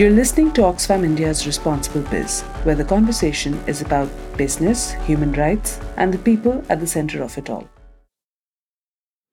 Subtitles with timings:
[0.00, 5.78] You're listening to Oxfam India's Responsible Biz, where the conversation is about business, human rights,
[5.98, 7.68] and the people at the center of it all.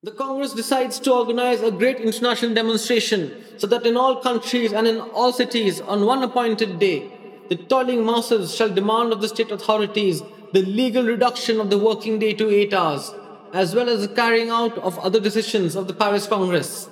[0.04, 4.86] The Congress decides to organize a great international demonstration so that in all countries and
[4.86, 7.14] in all cities on one appointed day,
[7.48, 12.20] the toiling masses shall demand of the state authorities the legal reduction of the working
[12.20, 13.14] day to eight hours,
[13.54, 16.90] as well as the carrying out of other decisions of the Paris Congress.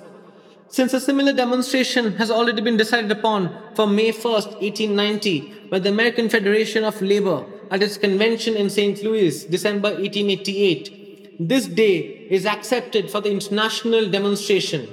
[0.68, 5.90] Since a similar demonstration has already been decided upon for May 1st, 1890, by the
[5.90, 9.00] American Federation of Labor at its convention in St.
[9.04, 14.88] Louis, December 1888, this day is accepted for the international demonstration.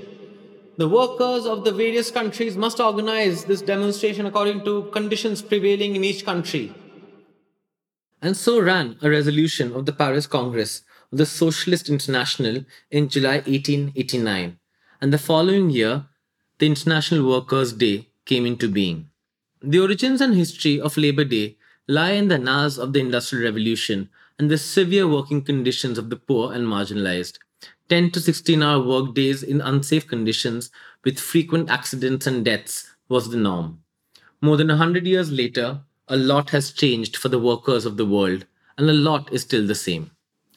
[0.77, 6.03] The workers of the various countries must organize this demonstration according to conditions prevailing in
[6.03, 6.73] each country.
[8.21, 13.37] And so ran a resolution of the Paris Congress of the Socialist International in July
[13.37, 14.59] 1889
[15.03, 16.05] and the following year,
[16.59, 19.09] the International Workers' Day came into being.
[19.61, 21.57] The origins and history of Labor Day
[21.89, 24.09] lie in the nas of the Industrial Revolution
[24.39, 27.37] and the severe working conditions of the poor and marginalized.
[27.89, 30.71] 10 to 16 hour work days in unsafe conditions
[31.03, 33.83] with frequent accidents and deaths was the norm.
[34.39, 38.45] More than 100 years later, a lot has changed for the workers of the world,
[38.77, 40.11] and a lot is still the same.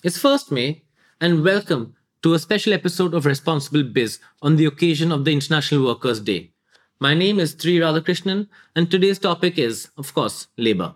[0.05, 0.85] It's 1st May,
[1.21, 1.96] and welcome
[2.27, 6.51] to a special episode of Responsible Biz on the occasion of the International Workers' Day.
[6.99, 10.95] My name is Sri Radhakrishnan, and today's topic is, of course, labor.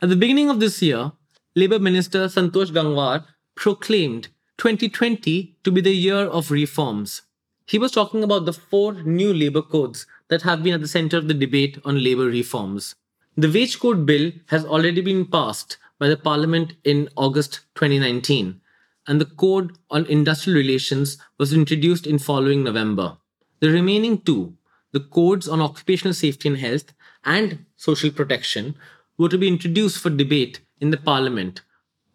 [0.00, 1.12] At the beginning of this year,
[1.54, 7.20] Labor Minister Santosh Gangwar proclaimed 2020 to be the year of reforms.
[7.66, 11.18] He was talking about the four new labor codes that have been at the center
[11.18, 12.94] of the debate on labor reforms.
[13.36, 18.61] The Wage Code Bill has already been passed by the Parliament in August 2019
[19.06, 23.16] and the Code on Industrial Relations was introduced in following November.
[23.60, 24.54] The remaining two,
[24.92, 26.92] the Codes on Occupational Safety and Health
[27.24, 28.74] and Social Protection,
[29.18, 31.62] were to be introduced for debate in the Parliament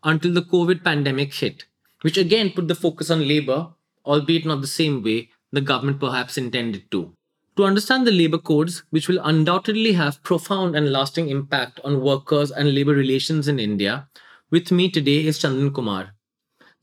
[0.03, 1.65] until the COVID pandemic hit,
[2.01, 3.69] which again put the focus on labour,
[4.05, 7.13] albeit not the same way the government perhaps intended to.
[7.57, 12.51] To understand the labour codes, which will undoubtedly have profound and lasting impact on workers
[12.51, 14.07] and labour relations in India,
[14.51, 16.13] with me today is Chandan Kumar.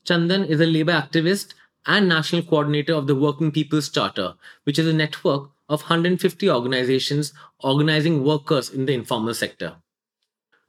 [0.04, 1.54] Chandan is a labor activist
[1.87, 4.34] and national coordinator of the Working People's Charter,
[4.65, 9.76] which is a network of 150 organizations organizing workers in the informal sector.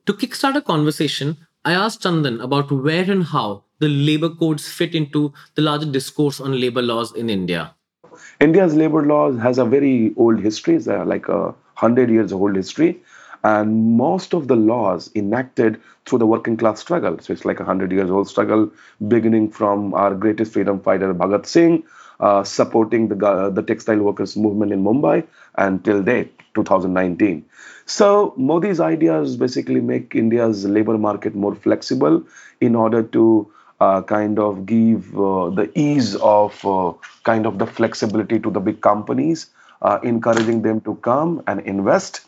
[0.06, 4.96] To kickstart a conversation, I asked Chandan about where and how the labor codes fit
[4.96, 7.76] into the larger discourse on labor laws in India.
[8.40, 12.56] India's labor laws has a very old history, it's uh, like a hundred years old
[12.56, 13.02] history,
[13.48, 17.20] and most of the laws enacted through the working class struggle.
[17.20, 18.72] So it's like a hundred years old struggle,
[19.08, 21.84] beginning from our greatest freedom fighter Bhagat Singh,
[22.20, 25.18] uh, supporting the uh, the textile workers movement in Mumbai
[25.58, 27.46] until date 2019.
[27.86, 32.24] So Modi's ideas basically make India's labor market more flexible
[32.62, 33.26] in order to
[33.80, 38.60] uh, kind of give uh, the ease of uh, kind of the flexibility to the
[38.60, 39.50] big companies,
[39.82, 42.26] uh, encouraging them to come and invest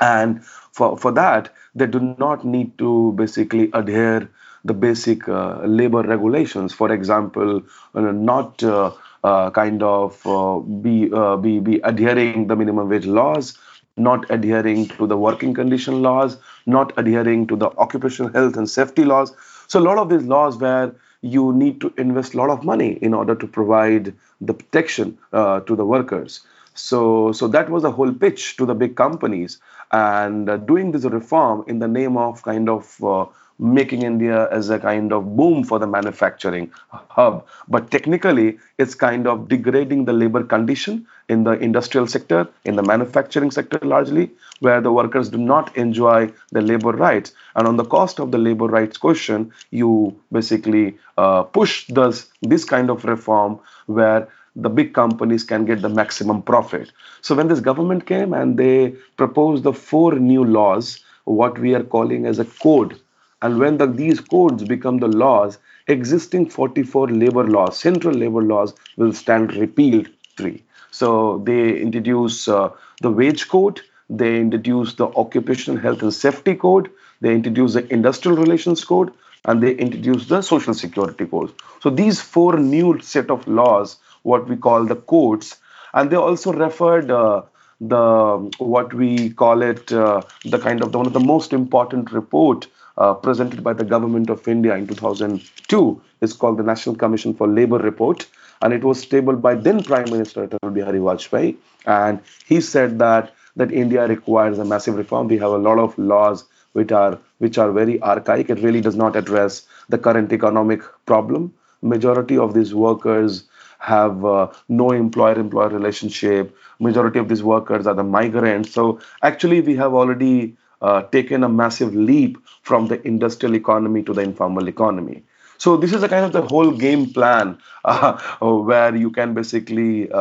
[0.00, 4.28] and for, for that they do not need to basically adhere
[4.64, 6.72] the basic uh, labor regulations.
[6.72, 7.62] For example
[7.94, 11.08] uh, not uh, uh kind of uh, be,
[11.40, 13.58] be be adhering the minimum wage laws
[13.96, 19.04] not adhering to the working condition laws not adhering to the occupational health and safety
[19.04, 19.32] laws.
[19.68, 22.92] So a lot of these laws where you need to invest a lot of money
[23.00, 26.40] in order to provide the protection to the workers.
[26.74, 29.58] So, so that was the whole pitch to the big companies,
[29.94, 33.24] and uh, doing this reform in the name of kind of uh,
[33.58, 37.46] making India as a kind of boom for the manufacturing hub.
[37.68, 42.82] But technically, it's kind of degrading the labor condition in the industrial sector, in the
[42.82, 47.32] manufacturing sector largely, where the workers do not enjoy the labor rights.
[47.54, 52.64] And on the cost of the labor rights question, you basically uh, push this, this
[52.64, 54.26] kind of reform where
[54.56, 56.92] the big companies can get the maximum profit.
[57.22, 61.82] So when this government came and they proposed the four new laws, what we are
[61.82, 63.00] calling as a code,
[63.42, 68.74] and when the, these codes become the laws, existing 44 labor laws, central labor laws,
[68.96, 70.62] will stand repealed three.
[70.90, 72.70] So they introduce uh,
[73.02, 76.90] the wage code, they introduce the occupational health and safety code,
[77.20, 79.12] they introduce the industrial relations code,
[79.44, 81.52] and they introduce the social security code.
[81.82, 85.56] So these four new set of laws what we call the codes,
[85.94, 87.42] and they also referred uh,
[87.80, 92.12] the what we call it uh, the kind of the, one of the most important
[92.12, 92.66] report
[92.98, 97.48] uh, presented by the government of India in 2002 is called the National Commission for
[97.48, 98.26] Labor Report,
[98.62, 101.56] and it was tabled by then Prime Minister Atal Bihari Vajpayee,
[101.86, 105.28] and he said that that India requires a massive reform.
[105.28, 108.50] We have a lot of laws which are which are very archaic.
[108.50, 111.52] It really does not address the current economic problem.
[111.82, 113.44] Majority of these workers
[113.84, 116.56] have uh, no employer-employer relationship.
[116.78, 118.72] Majority of these workers are the migrants.
[118.72, 124.12] So actually, we have already uh, taken a massive leap from the industrial economy to
[124.12, 125.22] the informal economy.
[125.58, 130.10] So this is a kind of the whole game plan uh, where you can basically
[130.10, 130.16] uh,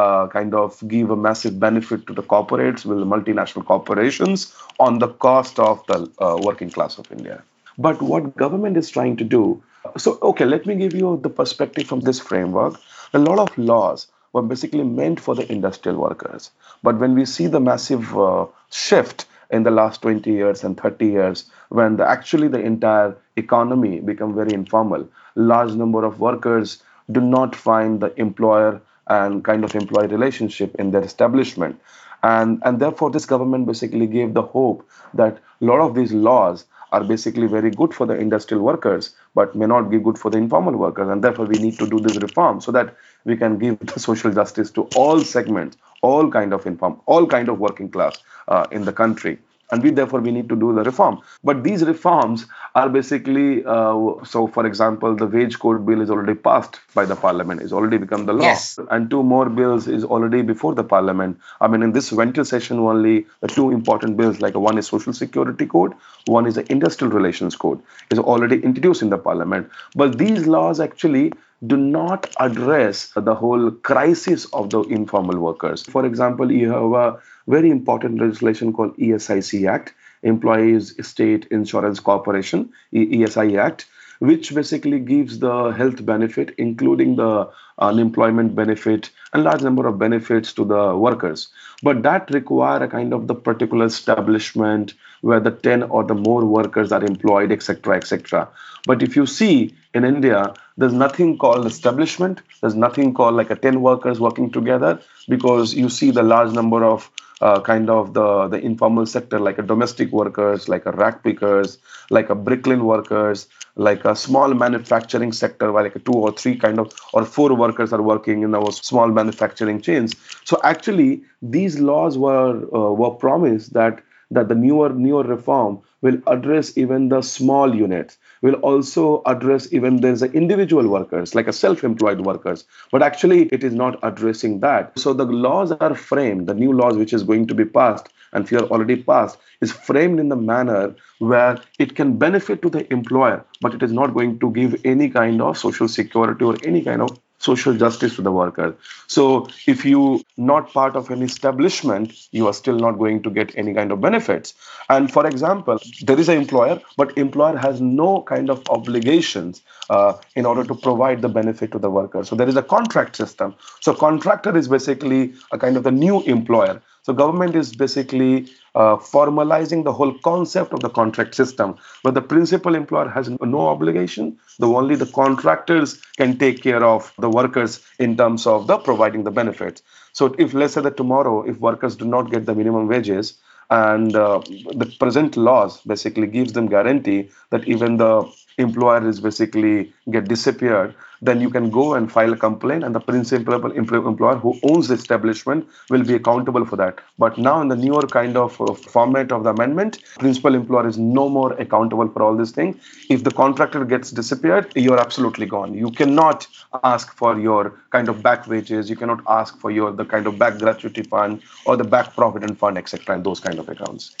[0.00, 5.08] uh, kind of give a massive benefit to the corporates, the multinational corporations, on the
[5.08, 7.42] cost of the uh, working class of India.
[7.76, 9.62] But what government is trying to do,
[9.96, 12.80] so okay, let me give you the perspective from this framework.
[13.14, 16.50] A lot of laws were basically meant for the industrial workers,
[16.82, 21.06] but when we see the massive uh, shift in the last 20 years and 30
[21.06, 25.08] years when the, actually the entire economy become very informal
[25.38, 30.90] large number of workers do not find the employer and kind of employee relationship in
[30.90, 31.80] their establishment.
[32.22, 36.64] And and therefore this government basically gave the hope that a lot of these laws
[36.92, 40.38] are basically very good for the industrial workers but may not be good for the
[40.38, 43.78] informal workers and therefore we need to do this reform so that we can give
[43.94, 48.22] the social justice to all segments all kind of inform all kind of working class
[48.48, 49.38] uh, in the country
[49.70, 51.20] and we therefore we need to do the reform.
[51.44, 56.34] But these reforms are basically uh, so for example the wage code bill is already
[56.34, 58.44] passed by the parliament it's already become the law.
[58.44, 58.78] Yes.
[58.90, 61.38] and two more bills is already before the parliament.
[61.60, 65.12] I mean in this winter session only the two important bills like one is social
[65.12, 65.94] security code
[66.26, 69.70] one is the industrial relations code is already introduced in the parliament.
[69.94, 71.32] But these laws actually
[71.66, 75.82] do not address the whole crisis of the informal workers.
[75.82, 77.18] For example you have a
[77.48, 83.86] very important legislation called esic act employees state insurance corporation esi act
[84.18, 87.48] which basically gives the health benefit, including the
[87.78, 91.48] unemployment benefit and large number of benefits to the workers.
[91.82, 96.44] But that require a kind of the particular establishment where the 10 or the more
[96.44, 98.48] workers are employed, etc., etc.
[98.86, 102.40] But if you see in India, there's nothing called establishment.
[102.60, 106.84] There's nothing called like a 10 workers working together because you see the large number
[106.84, 111.22] of uh, kind of the, the informal sector, like a domestic workers, like a rack
[111.22, 111.78] pickers,
[112.10, 113.46] like a brick kiln workers,
[113.76, 117.54] like a small manufacturing sector, where like a two or three kind of or four
[117.54, 120.14] workers are working in those small manufacturing chains.
[120.44, 126.18] So actually, these laws were uh, were promised that that the newer newer reform will
[126.26, 131.52] address even the small units will also address even there's a individual workers like a
[131.52, 132.64] self-employed workers.
[132.92, 134.98] But actually it is not addressing that.
[134.98, 136.46] So the laws are framed.
[136.46, 140.20] The new laws which is going to be passed and fear already passed is framed
[140.20, 144.38] in the manner where it can benefit to the employer but it is not going
[144.38, 148.32] to give any kind of social security or any kind of social justice to the
[148.32, 148.74] worker
[149.06, 153.56] so if you not part of an establishment you are still not going to get
[153.56, 154.54] any kind of benefits.
[154.88, 160.14] And for example there is an employer but employer has no kind of obligations uh,
[160.36, 162.24] in order to provide the benefit to the worker.
[162.24, 163.54] So there is a contract system.
[163.80, 166.80] So contractor is basically a kind of the new employer.
[167.02, 168.48] So government is basically
[168.78, 173.66] uh, formalizing the whole concept of the contract system, where the principal employer has no
[173.66, 174.38] obligation.
[174.60, 179.24] The only the contractors can take care of the workers in terms of the providing
[179.24, 179.82] the benefits.
[180.12, 183.38] So if let's say that tomorrow, if workers do not get the minimum wages,
[183.70, 184.40] and uh,
[184.82, 188.12] the present laws basically gives them guarantee that even the
[188.56, 193.00] employer is basically get disappeared then you can go and file a complaint and the
[193.00, 196.98] principal employer who owns the establishment will be accountable for that.
[197.18, 200.98] But now in the newer kind of uh, format of the amendment principal employer is
[200.98, 202.76] no more accountable for all these things
[203.08, 205.74] if the contractor gets disappeared you're absolutely gone.
[205.74, 206.46] You cannot
[206.84, 208.88] ask for your kind of back wages.
[208.90, 212.58] You cannot ask for your the kind of back gratuity fund or the back provident
[212.58, 214.14] fund etc and those kind of accounts.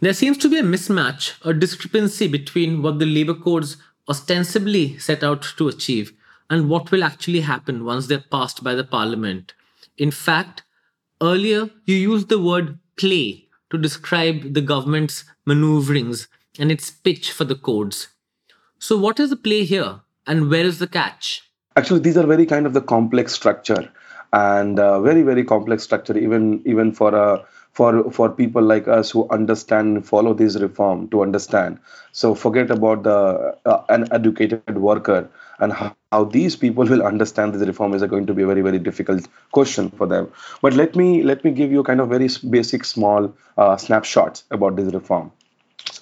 [0.00, 3.76] There seems to be a mismatch, a discrepancy between what the labor codes
[4.08, 6.12] ostensibly set out to achieve
[6.50, 9.54] and what will actually happen once they're passed by the parliament.
[9.96, 10.62] In fact,
[11.20, 16.28] earlier you used the word play to describe the government's maneuverings
[16.58, 18.08] and its pitch for the codes.
[18.78, 21.42] So, what is the play here and where is the catch?
[21.76, 23.90] actually these are very kind of the complex structure
[24.32, 29.10] and uh, very very complex structure even even for a for for people like us
[29.10, 31.78] who understand and follow this reform to understand.
[32.12, 37.54] So forget about the uh, an educated worker and how, how these people will understand
[37.54, 40.30] this reform is going to be a very very difficult question for them.
[40.60, 44.76] But let me let me give you kind of very basic small uh, snapshots about
[44.76, 45.32] this reform.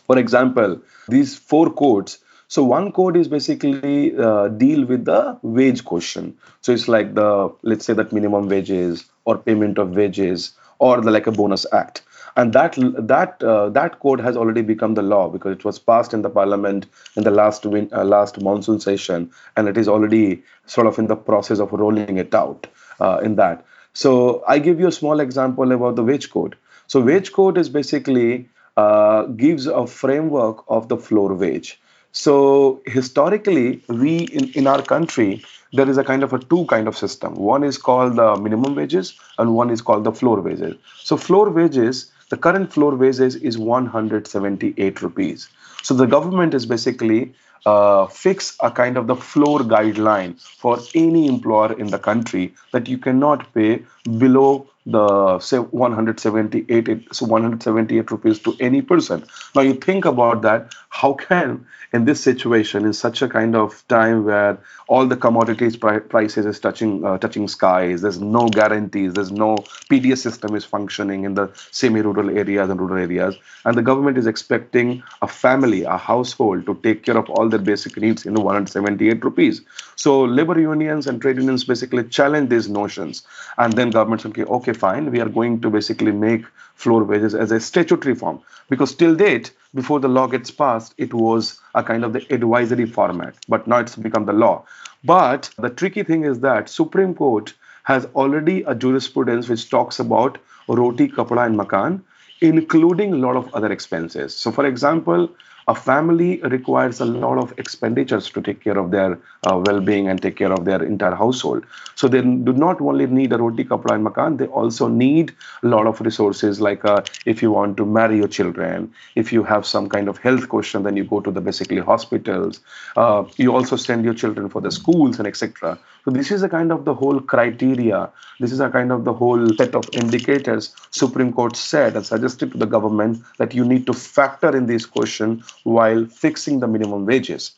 [0.06, 2.18] For example these four codes.
[2.48, 6.36] So one code is basically uh, deal with the wage question.
[6.62, 11.10] So it's like the let's say that minimum wages or payment of wages or the
[11.10, 12.02] like a bonus act.
[12.37, 16.14] And that that uh, that code has already become the law because it was passed
[16.14, 20.42] in the parliament in the last win, uh, last monsoon session and it is already
[20.66, 22.66] sort of in the process of rolling it out
[23.00, 23.64] uh, in that.
[23.92, 26.56] So i give you a small example about the wage code.
[26.87, 31.80] So wage code is basically uh, gives a framework of the floor wage
[32.12, 36.88] so historically we in, in our country there is a kind of a two kind
[36.88, 40.75] of system one is called the minimum wages and one is called the floor wages
[40.97, 45.49] so floor wages the current floor wages is 178 rupees.
[45.83, 47.35] So the government is basically
[47.67, 52.88] uh, fix a kind of the floor guideline for any employer in the country that
[52.88, 53.83] you cannot pay
[54.19, 59.25] below the say 178 so 178 rupees to any person.
[59.54, 63.87] Now you think about that how can in this situation in such a kind of
[63.88, 64.58] time where
[64.88, 69.56] all the commodities pri- prices is touching uh, touching skies there's no guarantees there's no
[69.90, 74.18] pds system is functioning in the semi rural areas and rural areas and the government
[74.18, 78.34] is expecting a family a household to take care of all their basic needs in
[78.34, 79.62] the 178 rupees.
[79.96, 83.22] So labor unions and trade unions basically challenge these notions
[83.58, 87.34] and then government governments okay okay fine we are going to basically make floor wages
[87.34, 91.82] as a statutory form because till date before the law gets passed, it was a
[91.82, 94.64] kind of the advisory format, but now it's become the law.
[95.04, 100.38] But the tricky thing is that Supreme Court has already a jurisprudence which talks about
[100.68, 102.02] roti, kapda, and makan,
[102.40, 104.34] including a lot of other expenses.
[104.34, 105.30] So, for example,
[105.69, 110.21] a family requires a lot of expenditures to take care of their uh, well-being and
[110.21, 111.64] take care of their entire household.
[111.95, 115.67] So they do not only need a roti kapda and makan they also need a
[115.67, 119.67] lot of resources like uh, if you want to marry your children if you have
[119.67, 122.61] some kind of health question then you go to the basically hospitals.
[122.97, 126.49] Uh, you also send your children for the schools and etc so this is a
[126.49, 128.11] kind of the whole criteria.
[128.38, 132.52] This is a kind of the whole set of indicators supreme court said and suggested
[132.52, 137.07] to the government that you need to factor in this question while fixing the minimum
[137.07, 137.52] wages.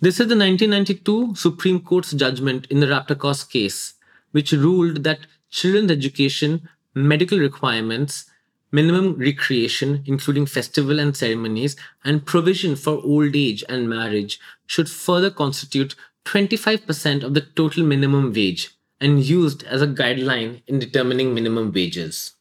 [0.00, 3.94] This is the 1992 Supreme Court's judgment in the Raptakos case,
[4.32, 5.20] which ruled that
[5.50, 8.26] children's education, medical requirements,
[8.72, 15.30] minimum recreation, including festival and ceremonies, and provision for old age and marriage should further
[15.30, 21.72] constitute 25% of the total minimum wage and used as a guideline in determining minimum
[21.72, 22.32] wages.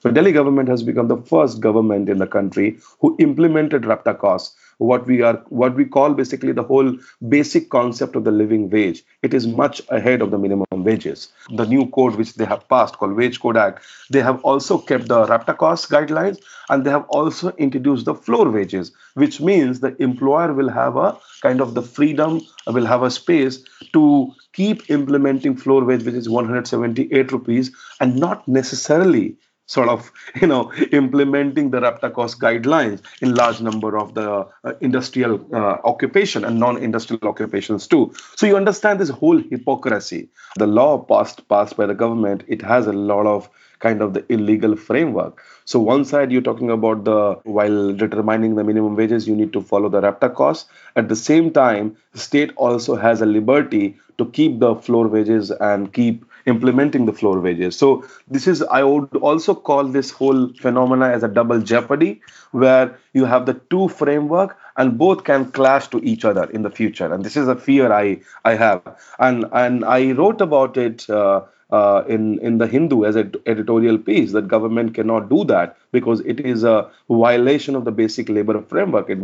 [0.00, 5.06] So Delhi government has become the first government in the country who implemented Raptakos, what
[5.06, 6.96] we are what we call basically the whole
[7.28, 9.02] basic concept of the living wage.
[9.22, 11.32] It is much ahead of the minimum wages.
[11.50, 15.08] The new code which they have passed called Wage Code Act, they have also kept
[15.08, 16.38] the Raptakos guidelines
[16.70, 21.18] and they have also introduced the floor wages, which means the employer will have a
[21.42, 26.28] kind of the freedom, will have a space to keep implementing floor wage, which is
[26.28, 29.36] 178 rupees, and not necessarily
[29.68, 30.10] sort of
[30.40, 34.28] you know implementing the Raptakos guidelines in large number of the
[34.64, 38.12] uh, industrial uh, occupation and non-industrial occupations too.
[38.34, 40.28] So you understand this whole hypocrisy.
[40.56, 43.48] The law passed passed by the government it has a lot of
[43.78, 45.40] kind of the illegal framework.
[45.64, 49.60] So one side you're talking about the while determining the minimum wages you need to
[49.60, 50.64] follow the Raptakos
[50.96, 55.50] at the same time the state also has a liberty to keep the floor wages
[55.50, 57.76] and keep implementing the floor wages.
[57.82, 57.90] So
[58.36, 62.20] this is I would also call this whole phenomena as a double jeopardy,
[62.52, 66.70] where you have the two framework and both can clash to each other in the
[66.80, 67.12] future.
[67.12, 68.82] And this is a fear I I have,
[69.18, 71.08] and and I wrote about it.
[71.20, 75.76] Uh, uh, in in the Hindu as an editorial piece that government cannot do that
[75.92, 79.08] because it is a violation of the basic labor framework.
[79.10, 79.18] It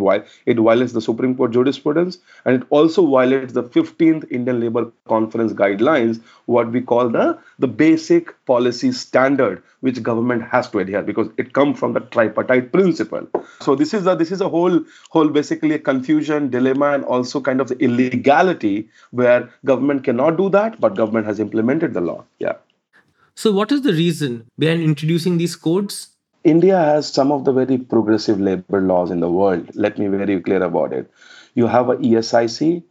[0.47, 5.53] it violates the Supreme Court jurisprudence and it also violates the 15th Indian Labour Conference
[5.53, 11.29] guidelines, what we call the the basic policy standard which government has to adhere because
[11.37, 13.29] it comes from the tripartite principle.
[13.61, 14.81] So this is a this is a whole
[15.11, 20.81] whole basically a confusion, dilemma, and also kind of illegality where government cannot do that,
[20.81, 22.25] but government has implemented the law.
[22.39, 22.55] Yeah.
[23.35, 26.14] So what is the reason behind introducing these codes?
[26.45, 29.71] India has some of the very progressive labor laws in the world.
[29.75, 31.11] Let me be very clear about it.
[31.55, 32.83] You have a ESIC,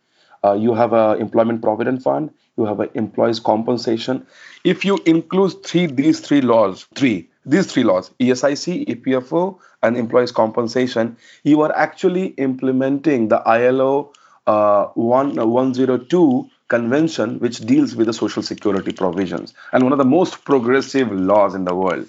[0.44, 4.26] uh, you have a employment provident fund, you have an employees compensation.
[4.64, 10.32] If you include three these three laws, three these three laws, ESIC, EPFO, and employees
[10.32, 14.14] compensation, you are actually implementing the ILO
[14.48, 20.06] uh, 1, 102 convention, which deals with the social security provisions and one of the
[20.06, 22.08] most progressive laws in the world.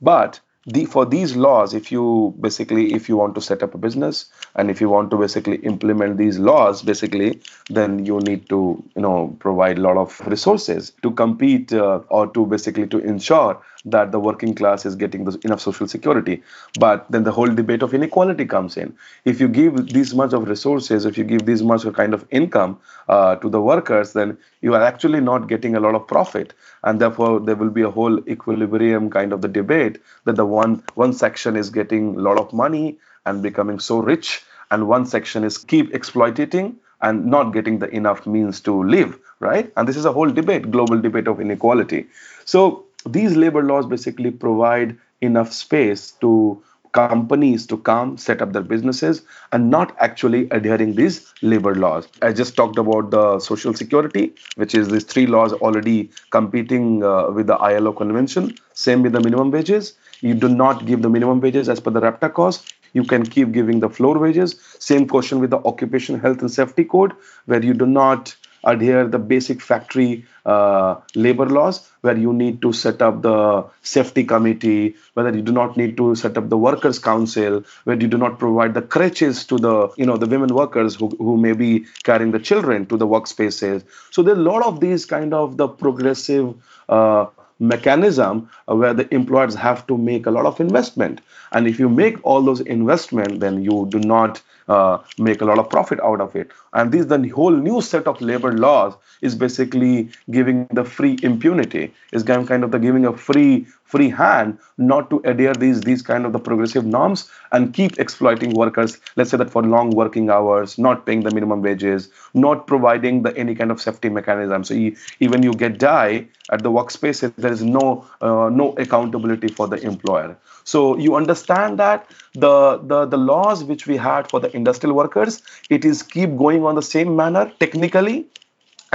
[0.00, 3.78] But the, for these laws if you basically if you want to set up a
[3.78, 8.82] business and if you want to basically implement these laws basically then you need to
[8.96, 13.62] you know provide a lot of resources to compete uh, or to basically to ensure
[13.86, 16.42] that the working class is getting enough social security.
[16.78, 18.94] But then the whole debate of inequality comes in.
[19.24, 22.26] If you give this much of resources, if you give this much of kind of
[22.30, 22.78] income
[23.08, 26.52] uh, to the workers, then you are actually not getting a lot of profit,
[26.82, 30.82] and therefore there will be a whole equilibrium kind of the debate that the one
[30.94, 35.44] one section is getting a lot of money and becoming so rich, and one section
[35.44, 39.70] is keep exploiting and not getting the enough means to live, right?
[39.76, 42.06] And this is a whole debate, global debate of inequality.
[42.46, 48.62] So these labor laws basically provide enough space to companies to come set up their
[48.62, 49.22] businesses
[49.52, 52.08] and not actually adhering these labor laws.
[52.22, 57.30] I just talked about the social security which is these three laws already competing uh,
[57.30, 58.54] with the ilo convention.
[58.72, 59.94] Same with the minimum wages.
[60.22, 63.80] You do not give the minimum wages as per the Raptakos you can keep giving
[63.80, 64.58] the floor wages.
[64.78, 67.12] Same question with the occupation health and safety code,
[67.44, 68.34] where you do not
[68.66, 74.24] adhere the basic factory uh, labor laws where you need to set up the safety
[74.24, 78.18] committee whether you do not need to set up the workers council where you do
[78.18, 81.84] not provide the crutches to the you know the women workers who, who may be
[82.04, 83.84] carrying the children to the workspaces.
[84.10, 86.54] So there are a lot of these kind of the progressive
[86.88, 87.26] uh,
[87.58, 91.20] mechanism where the employers have to make a lot of investment.
[91.52, 95.58] And if you make all those investment then you do not uh, make a lot
[95.58, 96.50] of profit out of it.
[96.72, 101.92] And this the whole new set of labor laws is basically giving the free impunity
[102.12, 106.26] is kind of the giving a free free hand not to adhere these these kind
[106.26, 110.76] of the progressive norms and keep exploiting workers let's say that for long working hours
[110.78, 114.64] not paying the minimum wages not providing the any kind of safety mechanism.
[114.64, 119.48] So you, even you get die at the workspace there is no uh, no accountability
[119.48, 120.36] for the employer.
[120.64, 125.42] So you understand that the, the the laws which we had for the industrial workers
[125.70, 128.26] it is keep going on the same manner technically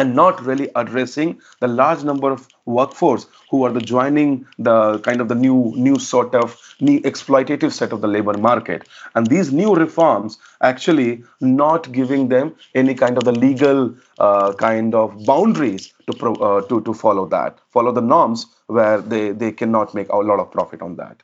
[0.02, 5.22] and not really addressing the large number of workforce who are the joining the kind
[5.24, 6.56] of the new new sort of
[6.88, 8.88] new exploitative set of the labor market.
[9.16, 14.96] And these new reforms actually not giving them any kind of the legal uh, kind
[14.96, 18.48] of boundaries to pro, uh, to to follow that follow the norms
[18.80, 21.22] where they they cannot make a lot of profit on that.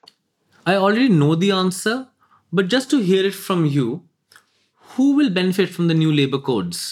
[0.66, 1.98] I already know the answer
[2.52, 3.90] but just to hear it from you
[4.94, 6.86] who will benefit from the new labor codes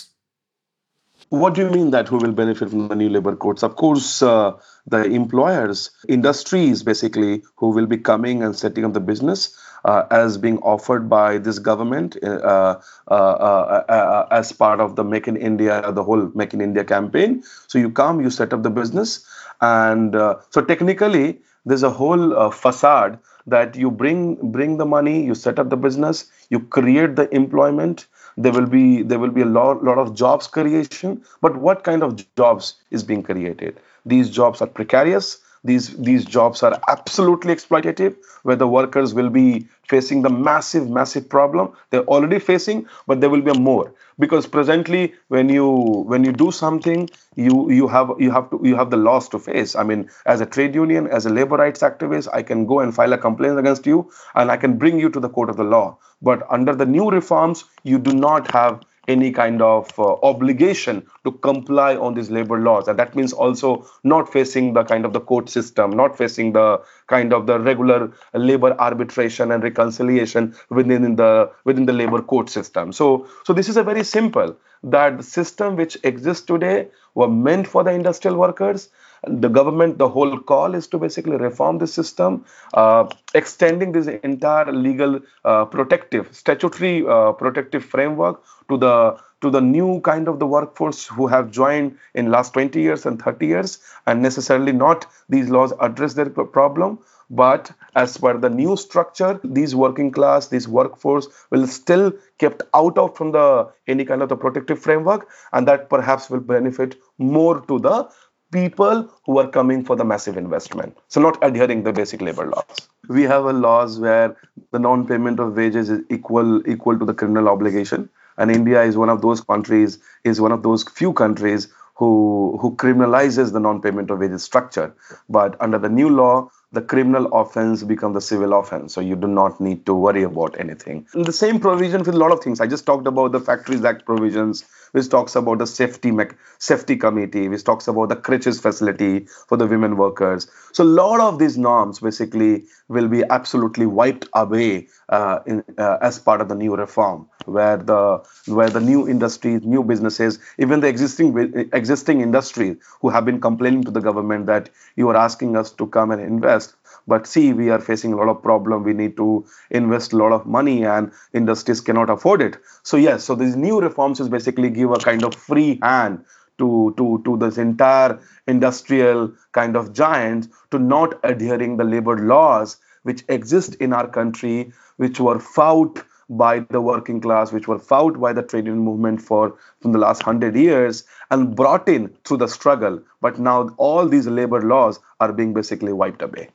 [1.39, 3.63] what do you mean that who will benefit from the new labor codes?
[3.63, 4.53] Of course, uh,
[4.87, 10.37] the employers, industries basically, who will be coming and setting up the business uh, as
[10.37, 12.79] being offered by this government uh, uh,
[13.11, 17.43] uh, uh as part of the Make in India, the whole Make in India campaign.
[17.67, 19.25] So you come, you set up the business,
[19.61, 20.13] and
[20.49, 25.69] so technically, there's a whole facade that you bring bring the money, you set up
[25.69, 29.97] the business, you create the employment there will be there will be a lot, lot
[29.97, 33.79] of jobs creation but what kind of jobs is being created?
[34.05, 39.67] These jobs are precarious these these jobs are absolutely exploitative where the workers will be
[39.93, 43.93] facing the massive massive problem they're already facing but there will be more.
[44.19, 45.67] Because presently when you
[46.11, 49.39] when you do something you you have you have to you have the loss to
[49.39, 49.75] face.
[49.75, 52.95] I mean as a trade union as a labor rights activist i can go and
[52.95, 55.63] file a complaint against you and i can bring you to the court of the
[55.75, 55.97] law.
[56.21, 61.31] But under the new reforms you do not have any kind of uh, obligation to
[61.31, 62.87] comply on these labor laws.
[62.87, 66.81] And that means also not facing the kind of the court system not facing the
[67.07, 72.91] kind of the regular labor arbitration and reconciliation within the within the labor court system.
[72.91, 77.67] So so this is a very simple that the system which exists today were meant
[77.67, 78.89] for the industrial workers
[79.27, 84.71] the government, the whole call is to basically reform the system, uh, extending this entire
[84.71, 90.47] legal uh, protective, statutory uh, protective framework to the to the new kind of the
[90.47, 95.49] workforce who have joined in last 20 years and 30 years, and necessarily not these
[95.49, 96.97] laws address their problem.
[97.29, 102.97] But as per the new structure, these working class, this workforce will still kept out
[102.97, 107.61] of from the any kind of the protective framework, and that perhaps will benefit more
[107.61, 108.07] to the
[108.55, 110.97] people who are coming for the massive investment.
[111.09, 112.87] So not adhering the basic labor laws.
[113.09, 114.37] We have a laws where
[114.71, 118.09] the non-payment of wages is equal equal to the criminal obligation.
[118.37, 122.75] And India is one of those countries, is one of those few countries who who
[122.83, 124.93] criminalizes the non-payment of wages structure.
[125.29, 128.93] But under the new law, the criminal offense become the civil offense.
[128.93, 131.07] So you do not need to worry about anything.
[131.13, 132.61] And the same provision with a lot of things.
[132.61, 136.13] I just talked about the factories act provisions which talks about the safety
[136.57, 140.47] safety committee, which talks about the crutches facility for the women workers.
[140.71, 145.97] So a lot of these norms basically will be absolutely wiped away uh, in, uh,
[146.01, 150.79] as part of the new reform, where the where the new industries, new businesses, even
[150.79, 151.37] the existing
[151.73, 155.87] existing industries who have been complaining to the government that you are asking us to
[155.87, 156.75] come and invest,
[157.07, 158.83] but see we are facing a lot of problem.
[158.83, 162.57] We need to invest a lot of money, and industries cannot afford it.
[162.83, 166.23] So yes, so these new reforms is basically give a kind of free hand
[166.57, 172.77] to to to this entire industrial kind of giants to not adhering the labor laws
[173.03, 178.19] which exist in our country which were fought by the working class, which were fought
[178.19, 182.37] by the trade union movement for from the last hundred years and brought in through
[182.37, 183.01] the struggle.
[183.21, 186.49] But now all these labor laws are being basically wiped away.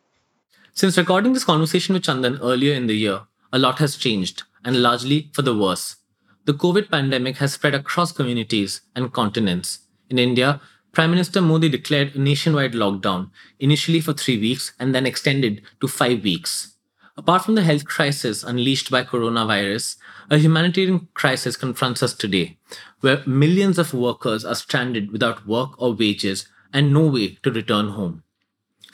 [0.72, 4.83] Since recording this conversation with Chandan earlier in the year, a lot has changed, and
[4.83, 5.96] largely for the worse.
[6.44, 9.80] The COVID pandemic has spread across communities and continents.
[10.09, 10.61] In India,
[10.92, 15.87] Prime Minister Modi declared a nationwide lockdown, initially for three weeks and then extended to
[15.87, 16.74] five weeks.
[17.20, 19.96] Apart from the health crisis unleashed by coronavirus,
[20.30, 22.56] a humanitarian crisis confronts us today,
[23.00, 27.90] where millions of workers are stranded without work or wages and no way to return
[27.90, 28.22] home.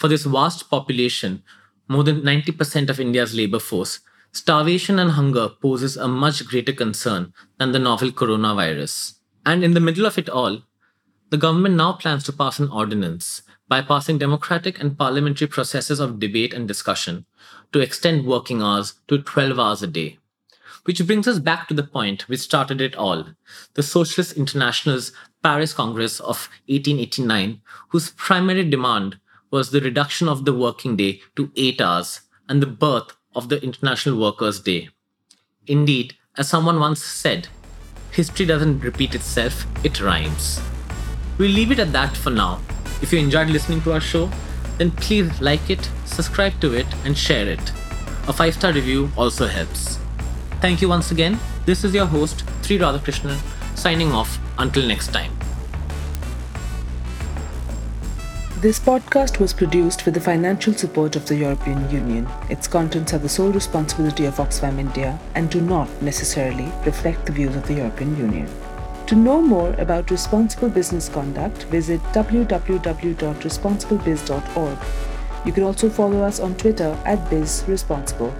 [0.00, 1.44] For this vast population,
[1.86, 4.00] more than 90% of India's labor force,
[4.32, 9.18] starvation and hunger poses a much greater concern than the novel coronavirus.
[9.44, 10.62] And in the middle of it all,
[11.30, 16.54] the government now plans to pass an ordinance bypassing democratic and parliamentary processes of debate
[16.54, 17.26] and discussion
[17.72, 20.18] to extend working hours to 12 hours a day.
[20.84, 23.26] Which brings us back to the point which started it all
[23.74, 29.18] the Socialist International's Paris Congress of 1889, whose primary demand
[29.50, 33.62] was the reduction of the working day to 8 hours and the birth of the
[33.62, 34.90] International Workers' Day.
[35.66, 37.48] Indeed, as someone once said,
[38.12, 40.60] history doesn't repeat itself, it rhymes.
[41.38, 42.60] We'll leave it at that for now
[43.02, 44.30] if you enjoyed listening to our show,
[44.78, 47.72] then please like it, subscribe to it, and share it.
[48.28, 49.98] A 5 star review also helps.
[50.60, 51.38] Thank you once again.
[51.64, 53.38] This is your host, Sri Radhakrishnan,
[53.76, 55.32] signing off until next time.
[58.58, 62.26] This podcast was produced with the financial support of the European Union.
[62.48, 67.32] Its contents are the sole responsibility of Oxfam India and do not necessarily reflect the
[67.32, 68.48] views of the European Union.
[69.06, 74.78] To know more about responsible business conduct, visit www.responsiblebiz.org.
[75.46, 78.34] You can also follow us on Twitter at BizResponsible.